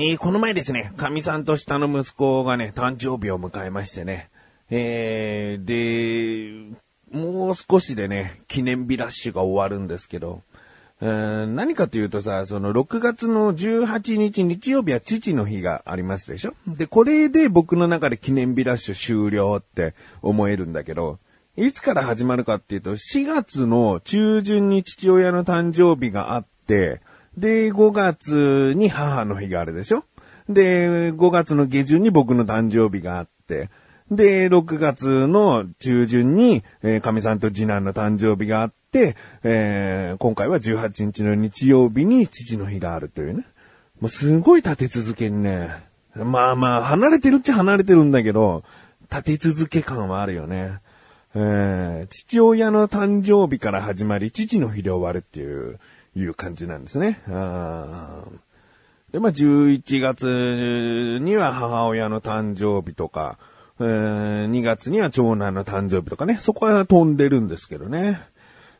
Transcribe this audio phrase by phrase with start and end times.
[0.00, 4.30] えー、この前ですね、神さんと下の息子がね、誕生日を迎えましてね。
[4.70, 6.78] えー、で、
[7.10, 10.42] もう少しでね、記念日ラッシュが終わるんですけど、
[11.00, 16.54] えー、何かというとさ、その6月の18日日曜日は父の日がありますでしょ？
[16.68, 21.18] で、これで僕の中で記念日ラッシュ終了って思えるんだけど、
[21.56, 27.00] いつから始まるかっていうと、4月の中旬に父親の誕生日があって、
[27.38, 30.04] で、5月に母の日があるでしょ？
[30.48, 33.70] で、5月の下旬に僕の誕生日があって、
[34.10, 43.44] で、6月の中旬に、えー、神さんと次男の誕生日があって、えー、今回は18日の日曜日に父の日があるというね。
[44.00, 45.70] もうすごい立て続けにね。
[46.14, 48.64] まあまあ、離れてるっちゃ離れてるんだけど、
[49.10, 50.78] 立て続け感はあるよね。
[51.34, 55.78] えー、父親の誕生日から始まり、父の日で終わるっていう、
[56.18, 57.22] いう感じなんですね。
[57.28, 58.24] あ
[59.12, 63.38] で、まあ、11月には母親の誕生日とか、
[63.80, 68.20] えー、2月には長男の誕生日とかね、そこは飛んでるんですけどね。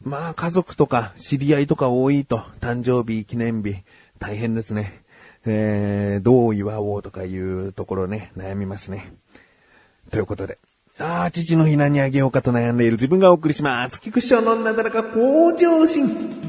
[0.03, 3.77] まあ、家族とか知り合いとか多いと、誕生日、記念日、
[4.19, 5.03] 大変ですね。
[5.47, 9.13] えー、どう祝おうとかいうところね、悩みますね。
[10.11, 10.59] ということで。
[10.99, 14.01] ああ、父の日何あげようかと悩んでいる自分がお送りします。
[14.01, 16.48] 菊師匠のなだらか向上心。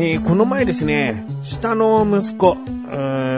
[0.00, 2.56] えー、この前ですね、下の息子、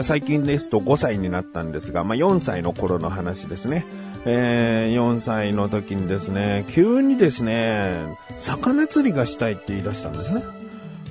[0.03, 3.83] 最近ですと5歳になったんですが、まあ、4歳の頃の話ですね。
[4.25, 10.43] えー、4歳の時にですね、急にですね、魚釣りがしたいって言い出したんですね。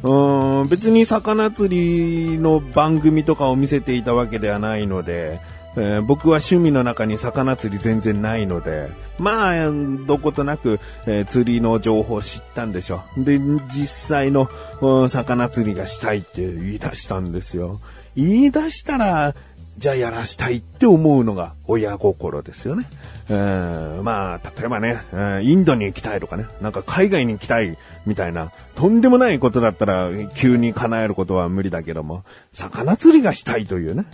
[0.04, 5.40] うん、別に魚釣りの番組とかを見せていたわけではないので、
[5.76, 9.70] えー、僕は趣味の中に魚釣り全然ないので、まあ、
[10.06, 13.24] どことなく、えー、釣りの情報を知ったんでしょう。
[13.24, 14.48] で、実際の、
[14.80, 17.80] うん、魚釣りがしたいって言い出したんですよ。
[18.16, 19.34] 言い出したら、
[19.78, 22.84] じゃあやらしたいって思うのが親心ですよね。
[23.30, 25.00] えー、まあ、例えばね、
[25.42, 34.04] インドに行きたいとかね、なんか海外に行きたいみたいな、とんでもないことだったら急に叶えることは無理だけども、魚釣りがしたいというね、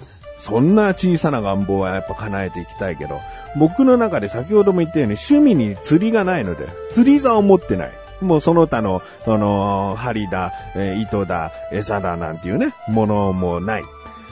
[0.46, 3.20] そんな小さな願望はやっぱ叶えていきたいけど、
[3.58, 7.92] 僕の中で先ほども言ったように趣味に釣りがないので、釣り竿を持ってない。
[8.20, 13.84] もうその他の、その、針だ、え、糸だ、餌だなんていうね、ものもない。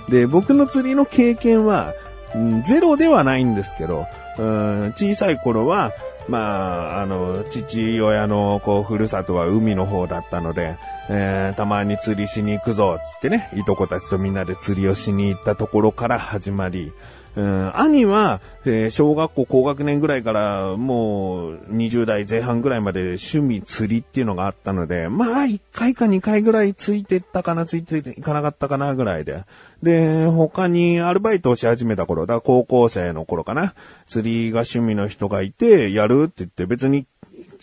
[0.08, 1.92] で、僕の釣りの経験は、
[2.34, 4.06] うん、ゼロではないんですけど、
[4.38, 5.92] うん、小さい頃は、
[6.28, 10.76] まあ、あの、父親の、こう、ふるさとは海の方だったので、
[11.10, 16.92] えー、たまに釣りしに行くぞ、つってね、いとこたちとみんなで釣りをしに行ったところから始まり、
[17.36, 29.44] うん、兄は、えー、小学校高学年ぐらいからもう20代前半ぐらいまで趣味釣りっていうのがあったので、まあ1回か2回ぐらいついてったかな、ついていかなかったかなぐらいで。
[29.82, 33.74] で、他にアルバイトをし始めた頃だ、高校生の頃かな。
[34.06, 37.06] 釣りが趣味の人がいて、やるって言って別に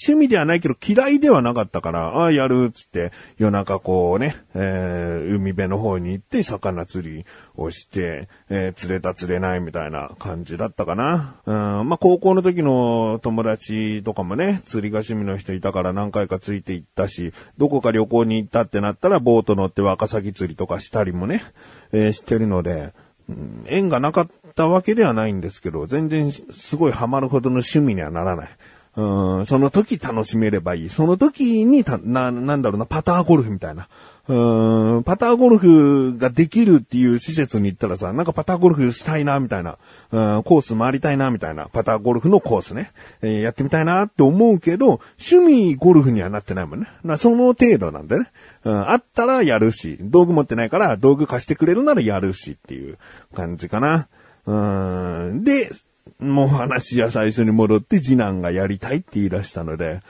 [0.03, 7.25] 趣味ではないけど嫌いではなかったから、ああ、やるっつって、夜中こうね、えー、海辺の方に行って魚釣り
[7.55, 11.35] をして、えー、釣れた釣れないみたいな感じだったかな。
[11.45, 11.51] う
[11.83, 21.43] ん、まあ、高校の時の友達とかもね、釣りが趣味の人いたから何回かついて行ったし、どこか旅行に行ったってなったらボート乗ってワカサギ釣りとかしたりもね、
[21.91, 22.93] えー、してるので、
[23.29, 28.49] うん、縁がなかったわけではないんですけど、全然すごいハマるほどの趣味にはならない。
[28.97, 30.89] うん、その時楽しめればいい。
[30.89, 33.87] その時にた、な、なんだろうな、パターゴルフみたいな。
[34.27, 39.77] うん、パターゴルフができるっていう施設に行ったらさ、なんかパターゴルフしたいな、みたいな。
[40.11, 41.67] うん、コース回りたいな、みたいな。
[41.67, 42.91] パターゴルフのコースね。
[43.21, 46.87] えー、やってみたいなって思うけど、趣味ゴルフにはなってないもんね。
[47.03, 48.31] なその程度なんだよね。
[48.65, 52.97] うん、あったらやるし、道具持ってないから道具貸してくれるならやるしっていう
[53.33, 54.07] 感じかな。
[54.45, 55.71] うん、で、
[56.19, 60.01] もう話は最初に戻って次男がやりたいって言い出したので、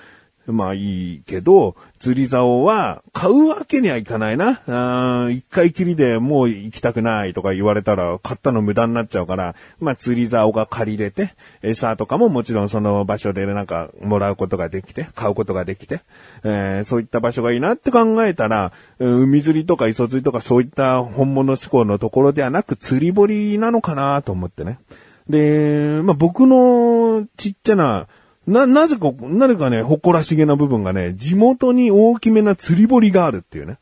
[0.47, 5.29] まあいいけど、釣り竿は買うわけにはいかないな。
[5.31, 16.01] 一回きりでもう行きたくないとか言われたら買ったの無駄になっちゃうから、まあ釣り竿が借りれて、餌とかももちろんその場所でなんかもらうことができて、買うことができて、
[16.43, 24.79] えー、そういった場所がいいなって考えたら、海釣りとか磯釣りとかそういった本物志向のところではなく釣り堀なのかなと思ってね。
[25.31, 28.07] で、まあ、僕のちっちゃな、
[28.47, 33.77] な、なぜか、なぜかね、誇らしげな部分がね、地元に大きめな釣り堀があるっていうね。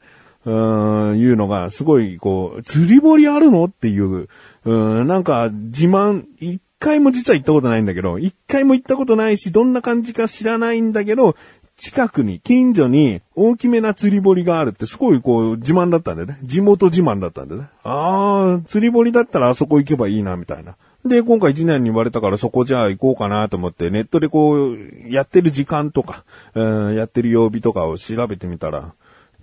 [0.46, 4.28] うーん、いうのが、すごい、こう、釣り堀あるのっていう、
[4.66, 11.36] うん、なんか、自慢、一回も実は行ったことないんだけど、一回も行ったことないし、どんな感じか知らないんだけど、
[11.80, 16.38] 近くに、近所に大きめな釣り堀があるってすごいこう自慢だったんだよね。
[16.44, 17.68] 地元自慢だったんだよね。
[17.84, 20.76] ああ、釣り堀だったらあそこ行けばいいな、みたいな。
[21.10, 24.78] で、今回1年に言われたからそこじゃあ行こうかなと思ってネットでこう、
[25.10, 26.24] やってる時間とか、
[26.54, 28.94] うん、やってる曜日とかを調べてみたら、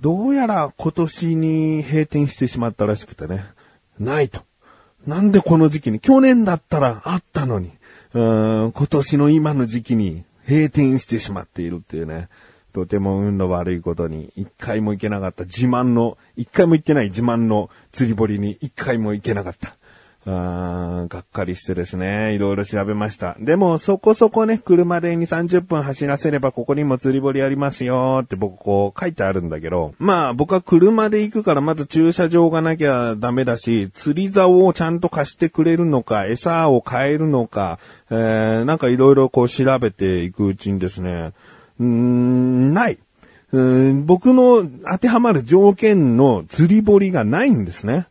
[0.01, 3.45] どうやら今年に閉店してしまったらしくてね。
[3.99, 4.41] ないと。
[5.07, 7.73] なんでこの時期に、去年だったらあったのに、
[8.15, 8.21] う
[8.69, 12.29] ん、今年の今の時期に閉店してしまっているっていうね。
[12.73, 19.76] とても運の悪いことに、一回も行けなかった自慢の、一回も行ってない自慢の釣り堀に一回も行けなかった。
[20.29, 23.37] あがっかりしてですね、いろいろ調べました。
[23.39, 37.79] でも、そこそこね、車で2、30分走らせればここにも釣り堀ありますよって僕こう書いてあるんだけど、まあ僕は車で行くからまず駐車場がなきゃダメだし、釣り竿をちゃんと貸してくれるのか、餌を変えるのか、
[38.11, 41.35] えー、なんかいろいろこう調べていくうちにですね、
[41.79, 42.99] うーん、ない。
[43.53, 48.09] うん僕の当てはまる条件の釣り堀がないんですね。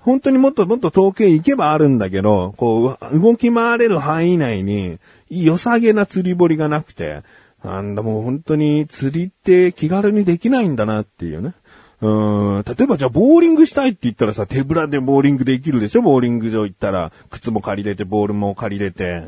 [0.00, 4.98] 本当にもっともっと統計行けばあるんだけど、こう、動き回れる範囲内に、
[5.28, 7.22] 良さげな釣り堀がなくて、
[7.62, 11.52] なんだもう本当に釣りって気軽にできないんだなっていうね。
[12.00, 16.00] うん、例えばじゃあボーリングしたいって言ったらさ、手ぶらでボーリングできるでしょ？
[16.00, 19.24] ボーリング場行ったら、靴も借りれて、ボールも借りれて、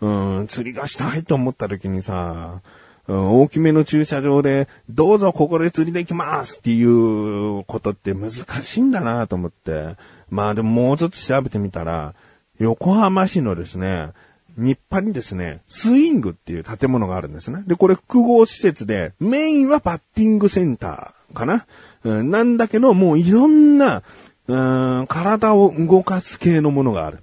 [0.00, 2.62] うん、釣りがしたいと思った時にさ、
[3.06, 9.94] うん、大きめの駐車場で、どうぞここで釣りできますっていうことって難しいんだなと思って。
[10.30, 12.14] まあでももうちょっと調べてみたら、
[12.58, 14.10] 横浜市のですね、
[14.56, 17.62] 日派にですね、スイングっていう建物があるんですね。
[17.66, 21.66] で、これ複合施設で、メインはバッティングセンターかな、
[22.04, 24.02] うん、なんだけど、もういろんな、
[24.48, 24.56] う
[25.02, 27.18] ん、体を動かす系のものがある。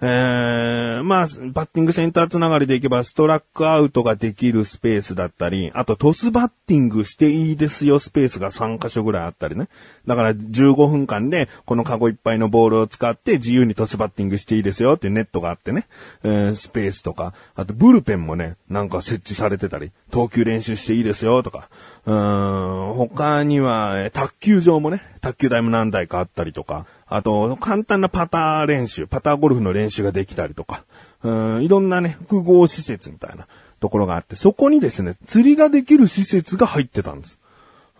[0.00, 9.68] えー、まあ、バッティングセンターつながりでいけば、ストラックアウトができるスペースだったり、あとトスバッティングしていいですよスペースが3箇所ぐらいあったりね。
[10.06, 15.86] だから15分間で、このカゴいっぱいのボールを使って自由にトスバッティングしていいですよってネットがあってね、
[16.24, 21.70] えー、スペースとか、あとブルペンもね、なんか設置されてたり、投球練習していいですよとか、
[22.04, 30.84] うん、他には、卓球場もね、卓球台も何台かあったりとか、あと、簡単なパター練習、パターゴルフの練習ができたりとか、
[31.22, 33.46] うん、いろんなね、複合施設みたいな
[33.80, 37.38] ところがあって、そこにですね、釣りができる施設が入ってたんです。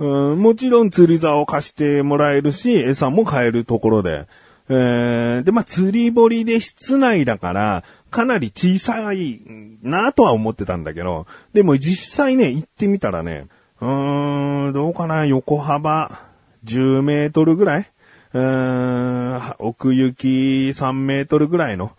[0.00, 4.26] うん、もちろん釣り竿を貸してもらえるし、餌も買えるところで、
[4.68, 9.40] えー、で、まあ、釣り堀で室内だから、かなり小さい
[9.82, 13.46] なとは思ってたんだけど、でも実際ね、行ってみたらね、
[13.80, 16.20] うーん、どうかな、横幅
[16.64, 17.90] 10メートルぐらい
[18.36, 20.26] うん、奥行き
[20.68, 21.92] 3メートルぐらいの、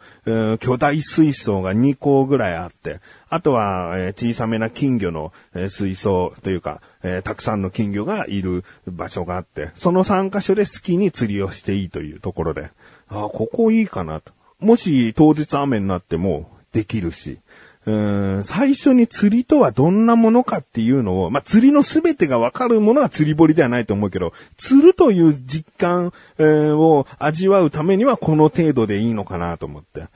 [0.59, 12.69] 巨大水槽が2個ぐらいあって、あとは、えー、小さめな金魚の、えー、水槽というか、えー、たくさんの金魚がいる場所があって、その3箇所で好きに釣りをしていいというところで、
[13.07, 14.31] あここいいかなと。
[14.59, 17.39] もし当日雨になってもできるし、
[17.87, 30.07] うん、最初に釣りとはどんなものかっていうのを、まあ、釣りのすべてがわかるものは釣り堀ではないと思うけど、釣るという実感、えー、を味わうためにはこの程度でいいのかなと思って。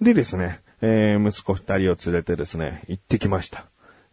[0.00, 3.66] でですね、えー、息子二人を連れてですね、行ってきました。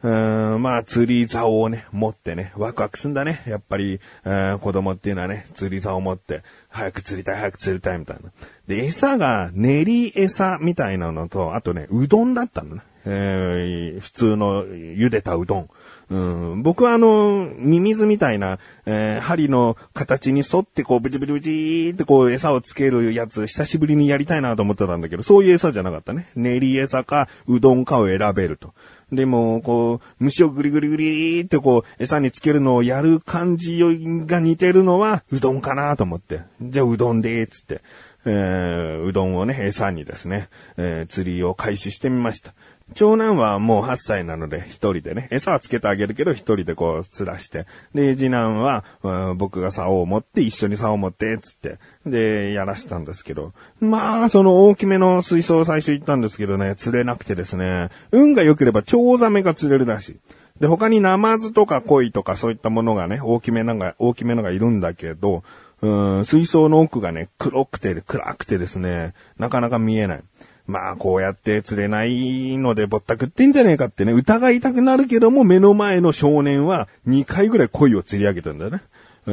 [0.04, 3.42] うーん、まあ、釣り竿をね、持ってね、ワクワクすんだね。
[3.48, 8.30] やっぱりえ、子供っていうのはね、釣り竿を持って、早く釣りたい、早く釣りたいみたいな。
[8.68, 12.84] で、餌が練り餌みたいなのと、あとね、うどんだったのね。
[13.10, 15.70] えー、普通の茹でたうどん。
[16.10, 26.28] うん、僕はあの、ミミズみたいな、えー、針の形に沿ってこう、ブチブチブチってこう、餌をつけるやつ、久しぶりにやりたいなと思ってたんだけど、そういう餌じゃなかったね。
[26.36, 28.74] 練り餌か、うどんかを選べると。
[29.12, 36.42] でも、こう、虫をグリグリグリってこう、餌につけるのをやる感じが似てるのは、うどんかなと思って。
[36.62, 37.82] じゃあ、うどんでーつって。
[38.26, 42.54] えー、うどんをね、餌にですね、えー、釣りを開始してみました。
[42.94, 60.18] 長男はもう8歳なので一人でね、餌はつけてあげるけど一人でこう釣らして、で、次男は、うん、僕が竿を持って一緒に竿を持って、つって、で、やらしたんですけど、まあ、その大きめの水槽を最初行ったんですけどね、釣れなくてですね、運が良ければチョウザメが釣れるらし。
[60.60, 65.44] で、他にナマズとか鯉とかそういったものがね、大きめのが、大きめのがいるんだけど、
[65.82, 70.24] うん、水槽の奥がね、黒くて、暗くてですね、なかなか見えない。
[70.68, 78.82] まあ、こうやって釣れないのでぼったくってんじゃねえかってね、疑いたくなるけども、目の前の少年は2回ぐらい鯉を釣り上げたんだよね。
[79.26, 79.32] う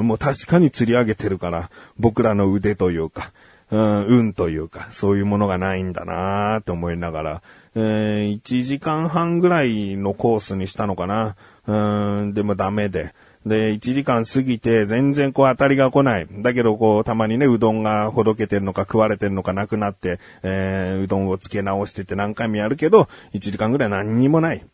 [0.00, 3.32] ん、もう確かに釣り上げてるから、僕らの腕というか、
[3.70, 7.42] うん、運というか、そういうものがないんだなと思いながら、
[7.74, 11.36] えー、1時間半ぐらいのコースにしたのかな。
[11.66, 13.14] うん、でもダメで。
[13.46, 16.26] で、1時間過ぎて全然こう当たりが来ない。
[16.30, 24.64] だけどこうたまにね、うどんがほどけてんのか食われてんのかなくなって、えー、うどんをつけ直してて何回もやるけど、1時間ぐらい何にもない。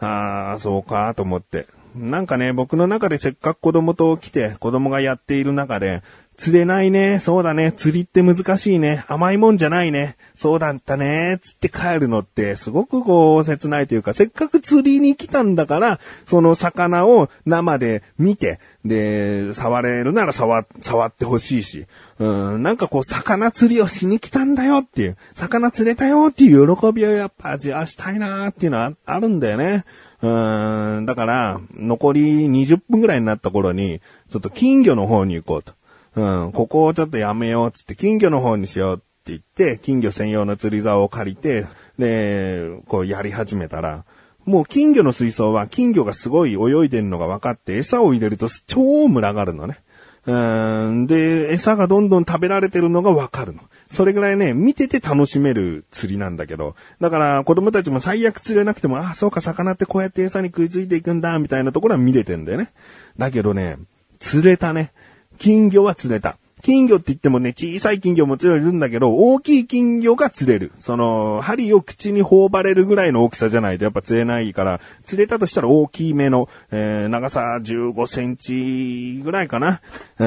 [0.00, 1.66] あー、そうかと思って。
[1.94, 6.02] なんかね、僕の中でせっかく子供と来て、子供がやっている中で、
[6.38, 7.18] 釣れないね。
[7.18, 7.72] そうだね。
[7.72, 9.04] 釣りって難しいね。
[9.08, 10.16] 甘いもんじゃないね。
[10.36, 11.40] そうだったね。
[11.42, 21.86] つって帰るのって、すごくこう、切ないというか、せっかく釣りに来たんだから、その魚を生で見て、で、触れるなら触、触ってほしいし、
[22.20, 29.84] うん、なんかこう、魚釣りをしに来たんだよっていう、魚釣れたよっていう喜びをやっぱ味わしたいなーっていうのはあるんだよね。
[30.22, 35.77] うん、だから、残り20分ぐらいになった頃に、ちょっと金魚の方に行こうと。
[36.18, 41.66] うん、ここをちょっとやめようっつって、金魚の方にしようって言って、金魚専用の釣り竿を借りて、
[41.98, 44.04] で、こうやり始めたら、
[44.44, 49.78] もう金魚の水槽は金魚がすごい泳いでるのが分かって、餌を入れると超群がるのね。
[50.26, 53.60] うん、で、餌がどんどん食べられてるのが分かるの。
[53.90, 56.74] それぐらいね、見てて楽しめる釣りなんだけど。
[57.00, 62.72] だから子供たちも最悪釣れなくても、ああ、そうか、魚ってこうやって餌に食いついていくんだ、みたいなところは見れてんだよね。
[63.18, 63.78] だけどね、
[64.18, 64.92] 釣れたね。
[65.38, 66.38] 金魚は釣れた。
[66.62, 70.72] 金魚って言ってもね、小さい金魚も釣れるんだけど、大きい金魚が釣れる。
[70.78, 79.80] その、針を口に頬張れるぐらいの大きさじゃないとやっぱ釣れないから、釣れたとしたら大きめの、えー、長さ15センチぐらいかな。
[80.18, 80.22] え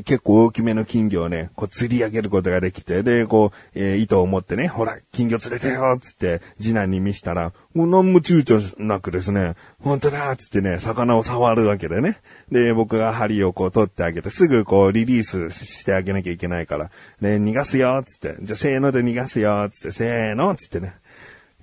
[0.00, 12.18] ー、結構大きめの金魚をね、こう釣り上げることができて、で、こう、えー、糸を持ってね、ほら、金魚釣れたよつって、次男に見したら、もう何も躊躇なくですね、本当だーっつってね、魚を触るわけでね。
[12.50, 20.94] で、僕が針をこう取ってあげて、すぐこうリリースしてあげなきゃいけないから、で、逃がすよーっつって、じゃせーので逃がすよーっつって、せーのーっつってね、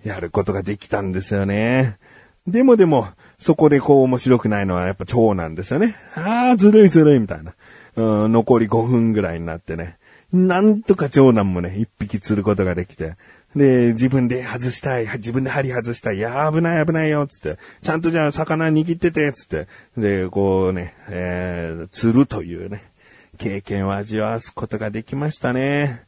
[0.06, 1.98] やることができたんですよね。
[2.48, 5.96] でもでも、そこでこう面白くないのはやっぱ長男ですよね。
[6.16, 7.54] あー、ずるいずるいみたいな。
[7.98, 9.98] うん、残り5分ぐらいになってね。
[10.32, 13.16] なんとか長男もね、一匹釣ることができて。
[13.56, 17.58] で、自分で外したい、自分で針外したい、いや、危ない危ないよ、つって。
[17.82, 19.68] ちゃんとじゃあ魚握ってて、つって。
[19.98, 22.92] で、こうね、えー、釣るというね、
[23.38, 26.07] 経験を味わわすことができましたね。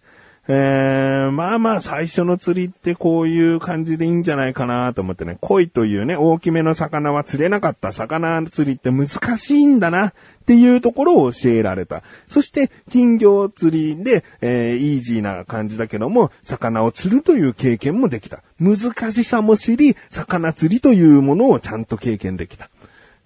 [0.51, 10.13] えー、まあまあ最初の釣りってこういう感じでいいんじゃないかなと思ってね、鯉というね、大きめの魚は釣れなかった魚釣りって難しいんだなっ
[10.47, 12.01] ていうところを教えられた。
[12.29, 18.41] そして金魚釣りで、えー、イージーな感じだけども、魚を釣るという経験もできた。
[18.59, 22.71] 難しさも知り、魚釣りというものをちゃんと経験できた。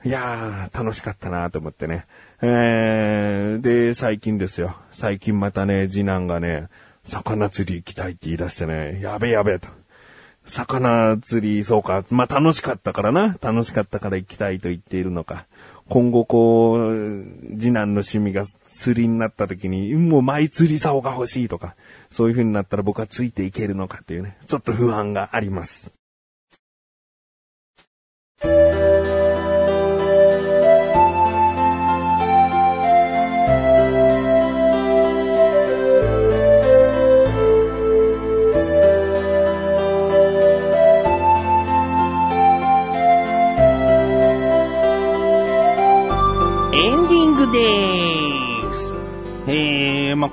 [0.03, 2.05] いやー、楽しかったなと思ってね。
[2.41, 4.75] えー、で、最近ですよ。
[4.91, 6.67] 最近またね、次男がね、
[7.05, 9.67] 魚釣り行きたいって言い出してね、やべやべと。
[10.45, 12.03] 魚釣り、そうか。
[12.09, 13.37] まあ、楽しかったからな。
[13.41, 15.45] 楽しかったから行きたいと言っているのか。
[15.89, 17.25] 今後こう、
[17.57, 21.75] 次男の趣味が釣りになった時に、もうマイ釣り竿が欲しいとか、
[22.09, 25.93] そういう風になったら僕はついていけるのかっていうね、ちょっと不安があります。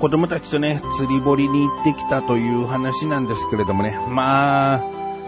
[0.01, 4.83] 子供たちとね、釣り堀に行ってきたという話なんですけれどもね、まあ、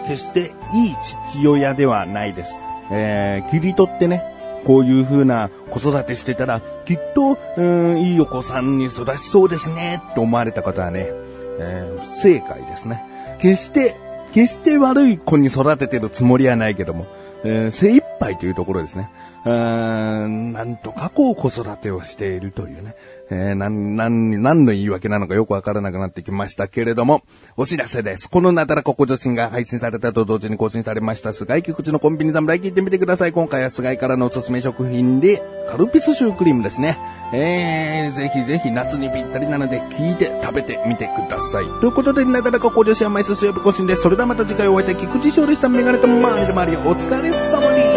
[0.08, 0.96] 決していい
[1.32, 2.56] 父親ではないです。
[2.90, 4.24] えー、切り取ってね、
[4.66, 11.06] こういう風な子育てしてたら、きっと、うん、いいお子さんに育ちそうですね、って思われた方はね、
[11.60, 13.04] えー、不正解ですね。
[13.38, 13.94] 決して、
[14.32, 17.06] 決して悪い子に育ててるつもりはないけども、
[17.44, 19.08] えー、精一杯というところですね。
[19.44, 22.96] うーん、なんとかこう子育てをしているというね。
[23.30, 27.22] えー、なん、なん、何の言い訳なのかよくわからなくなってきましたけれども、
[27.56, 28.28] お知らせです。
[28.28, 33.32] このなだらここ女子が配信されたと同時に更新されました、菅井菊池のコンビニ侍聞いてみてください。
[33.32, 36.98] 今回は菅井からのおすすめ食品で、カルピスシュークリームですね。
[37.32, 41.64] えー、ぜひぜひ夏にぴったりなので聞いて食べてみてください。
[41.80, 44.02] ということで、なだらかこ女子は毎週水曜日更新です。
[44.02, 47.93] それではまた次回お会いいたい菊池勝利したメガネとマーニでマリオお疲れ様に。